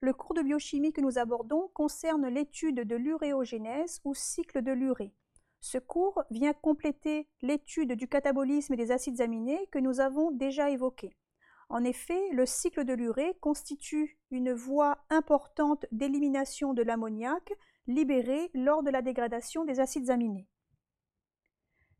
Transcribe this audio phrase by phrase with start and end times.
[0.00, 5.12] Le cours de biochimie que nous abordons concerne l'étude de l'uréogénèse ou cycle de l'urée.
[5.60, 11.16] Ce cours vient compléter l'étude du catabolisme des acides aminés que nous avons déjà évoqué.
[11.68, 17.52] En effet, le cycle de l'urée constitue une voie importante d'élimination de l'ammoniac
[17.88, 20.46] libéré lors de la dégradation des acides aminés.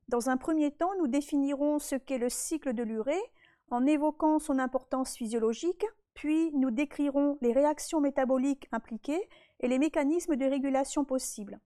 [0.07, 3.21] Dans un premier temps, nous définirons ce qu'est le cycle de l'urée
[3.71, 5.85] en évoquant son importance physiologique,
[6.19, 9.29] puis nous décrirons les réactions métaboliques impliquées
[9.61, 11.60] et les mécanismes de régulation possibles.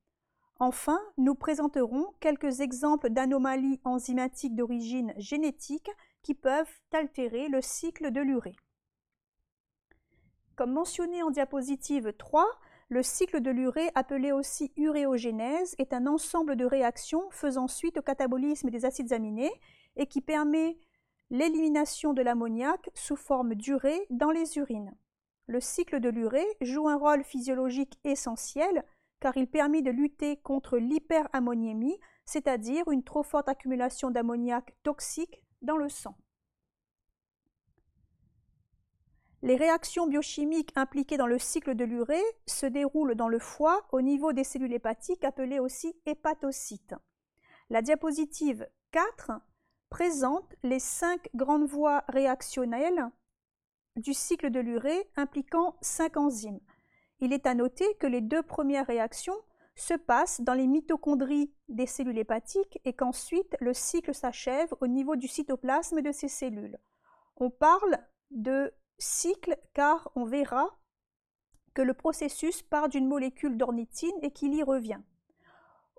[0.58, 8.20] Enfin, nous présenterons quelques exemples d'anomalies enzymatiques d'origine génétique qui peuvent altérer le cycle de
[8.20, 8.56] l'urée.
[10.54, 12.44] Comme mentionné en diapositive 3,
[12.90, 18.02] le cycle de l'urée, appelé aussi uréogénèse, est un ensemble de réactions faisant suite au
[18.02, 19.50] catabolisme des acides aminés
[19.96, 20.76] et qui permet
[21.32, 24.94] l'élimination de l'ammoniac sous forme d'urée dans les urines.
[25.46, 28.84] Le cycle de l'urée joue un rôle physiologique essentiel
[29.18, 35.78] car il permet de lutter contre l'hyperammoniémie, c'est-à-dire une trop forte accumulation d'ammoniac toxique dans
[35.78, 36.16] le sang.
[39.40, 44.02] Les réactions biochimiques impliquées dans le cycle de l'urée se déroulent dans le foie au
[44.02, 46.94] niveau des cellules hépatiques appelées aussi hépatocytes.
[47.70, 49.32] La diapositive 4
[49.92, 53.10] présente les cinq grandes voies réactionnelles
[53.96, 56.60] du cycle de l'urée impliquant cinq enzymes.
[57.20, 59.36] Il est à noter que les deux premières réactions
[59.76, 65.14] se passent dans les mitochondries des cellules hépatiques et qu'ensuite le cycle s'achève au niveau
[65.14, 66.78] du cytoplasme de ces cellules.
[67.36, 67.98] On parle
[68.30, 70.70] de cycle car on verra
[71.74, 75.02] que le processus part d'une molécule d'ornithine et qu'il y revient.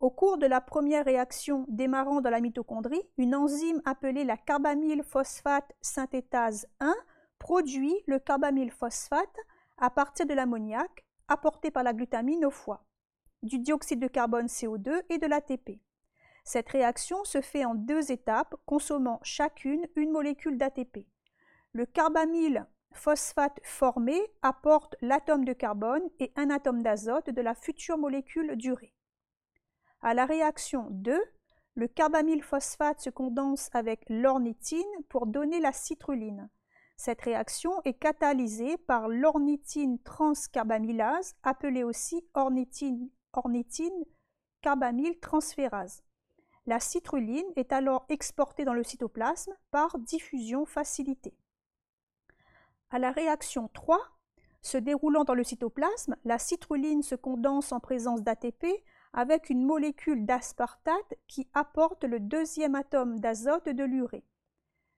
[0.04, 5.72] Au cours de la première réaction démarrant dans la mitochondrie, une enzyme appelée la carbamylphosphate
[5.80, 6.94] synthétase 1
[7.40, 9.38] produit le carbamylphosphate
[9.78, 12.84] à partir de l'ammoniac apporté par la glutamine au foie,
[13.44, 15.80] du dioxyde de carbone CO2 et de l'ATP.
[16.44, 21.08] Cette réaction se fait en deux étapes, consommant chacune une molécule d'ATP.
[21.72, 27.98] Le carbamyl phosphate formé apporte l'atome de carbone et un atome d'azote de la future
[27.98, 28.94] molécule d'urée.
[30.06, 31.18] À la réaction 2,
[31.76, 36.50] le carbamylphosphate se condense avec l'ornithine pour donner la citruline.
[36.98, 44.04] Cette réaction est catalysée par l'ornithine transcarbamylase, appelée aussi ornithine, ornithine
[44.62, 46.04] carbamyltransférase.
[46.66, 51.38] La citruline est alors exportée dans le cytoplasme par diffusion facilitée.
[52.90, 54.02] À la réaction 3,
[54.62, 58.66] se déroulant dans le cytoplasme, la citruline se condense en présence d'ATP
[59.14, 64.26] avec une molécule d'aspartate qui apporte le deuxième atome d'azote de l'urée.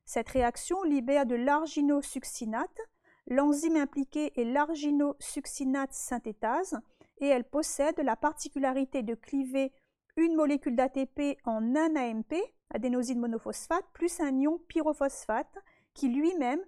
[0.05, 2.79] Cette réaction libère de l'arginosuccinate.
[3.27, 6.79] L'enzyme impliquée est l'arginosuccinate synthétase
[7.17, 9.73] et elle possède la particularité de cliver
[10.15, 12.35] une molécule d'ATP en un AMP,
[12.73, 15.57] adénosine monophosphate, plus un ion pyrophosphate
[15.93, 16.61] qui lui-même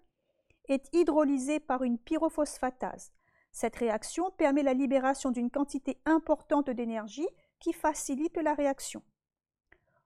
[0.68, 3.14] est hydrolysé par une pyrophosphatase.
[3.59, 7.28] Cette réaction permet la libération d'une quantité importante d'énergie
[7.59, 9.01] qui facilite la réaction.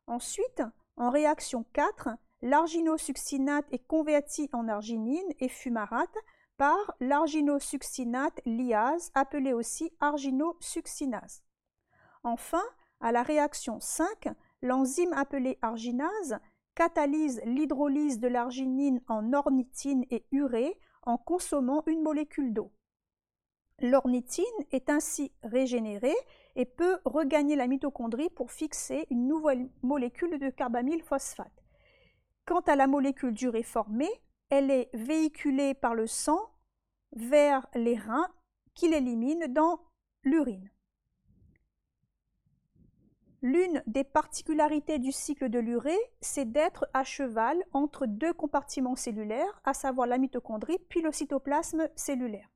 [0.08, 0.64] Ensuite,
[0.96, 2.12] en réaction 4,
[2.44, 6.16] l'arginosuccinate est converti en arginine et fumarate
[6.56, 11.44] par l'arginosuccinate liase, appelée aussi arginosuccinase.
[12.24, 12.64] Enfin,
[13.02, 14.30] à la réaction 5,
[14.62, 16.40] l'enzyme appelée arginase
[16.74, 22.72] catalyse l'hydrolyse de l'arginine en ornithine et urée en consommant une molécule d'eau.
[23.82, 26.16] L'ornithine est ainsi régénérée
[26.56, 31.64] et peut regagner la mitochondrie pour fixer une nouvelle molécule de carbamylphosphate.
[32.46, 34.12] Quant à la molécule d'urée formée,
[34.50, 36.40] elle est véhiculée par le sang
[37.16, 38.28] vers les reins
[38.76, 39.80] qui l'éliminent dans
[40.24, 40.70] l'urine.
[43.42, 49.60] L'une des particularités du cycle de l'urée, c'est d'être à cheval entre deux compartiments cellulaires,
[49.64, 52.52] à savoir la mitochondrie puis le cytoplasme cellulaire.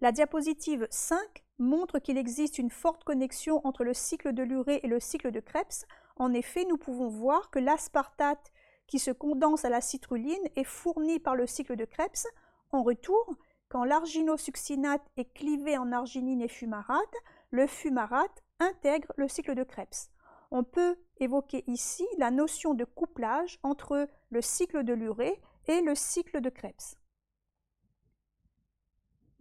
[0.00, 1.18] La diapositive 5
[1.58, 5.40] montre qu'il existe une forte connexion entre le cycle de l'urée et le cycle de
[5.40, 5.86] Krebs.
[6.16, 8.52] En effet, nous pouvons voir que l'aspartate
[8.86, 12.26] qui se condense à la citruline est fourni par le cycle de Krebs.
[12.72, 13.36] En retour,
[13.68, 17.16] quand l'arginosuccinate est clivé en arginine et fumarate,
[17.50, 20.10] le fumarate intègre le cycle de Krebs.
[20.50, 25.94] On peut évoquer ici la notion de couplage entre le cycle de l'urée et le
[25.94, 26.96] cycle de Krebs.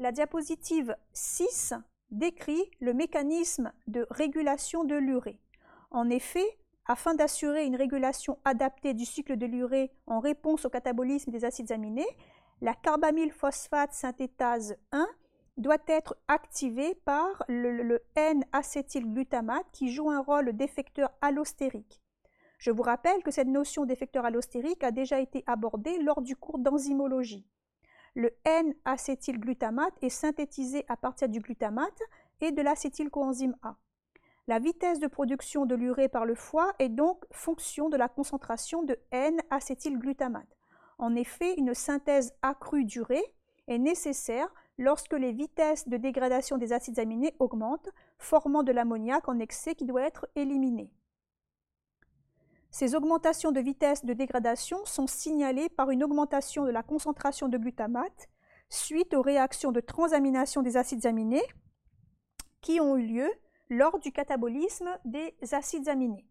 [0.03, 1.75] La diapositive 6
[2.11, 5.39] décrit le mécanisme de régulation de l'urée.
[5.91, 11.31] En effet, afin d'assurer une régulation adaptée du cycle de l'urée en réponse au catabolisme
[11.31, 12.17] des acides aminés,
[12.59, 15.07] la carbamylphosphate synthétase 1
[15.55, 22.01] doit être activée par le, N-acétylglutamate qui joue un rôle d'effecteur allostérique.
[22.57, 26.59] Je vous rappelle que cette notion d'effecteur allostérique a déjà été abordée lors du cours
[26.59, 27.47] d'enzymologie.
[28.15, 31.99] Le N-acétylglutamate est synthétisé à partir du glutamate
[32.41, 33.75] et de l'acétylcoenzyme A.
[34.47, 38.83] La vitesse de production de l'urée par le foie est donc fonction de la concentration
[38.83, 40.57] de N-acétylglutamate.
[40.99, 43.23] En effet, une synthèse accrue d'urée
[43.67, 47.89] est nécessaire lorsque les vitesses de dégradation des acides aminés augmentent,
[48.19, 50.91] formant de l'ammoniac en excès qui doit être éliminé.
[52.73, 57.59] Ces augmentations de vitesse de dégradation sont signalées par une augmentation de la concentration de
[57.59, 58.29] glutamate
[58.67, 61.45] suite aux réactions de transamination des acides aminés
[62.61, 63.31] qui ont eu lieu
[63.69, 66.25] lors du catabolisme des acides aminés.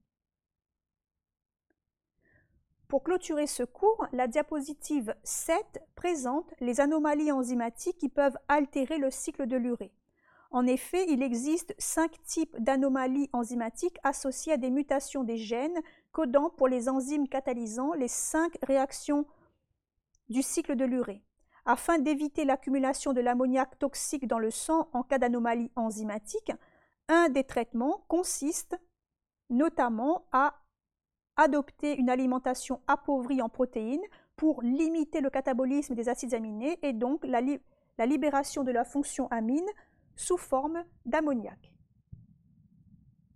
[2.89, 9.12] Pour clôturer ce cours, la diapositive 7 présente les anomalies enzymatiques qui peuvent altérer le
[9.12, 9.93] cycle de l'urée.
[10.52, 15.81] En effet, il existe cinq types d'anomalies enzymatiques associées à des mutations des gènes
[16.12, 19.26] codant pour les enzymes catalysant les cinq réactions
[20.28, 21.22] du cycle de l'urée.
[21.64, 26.52] Afin d'éviter l'accumulation de l'ammoniac toxique dans le sang en cas d'anomalie enzymatique,
[27.08, 28.78] un des traitements consiste
[29.48, 30.55] notamment à
[31.37, 34.02] adopter une alimentation appauvrie en protéines
[34.37, 37.40] pour limiter le catabolisme des acides aminés et donc la,
[38.06, 39.69] libération de la fonction amine
[40.22, 41.71] sous forme d'ammoniac.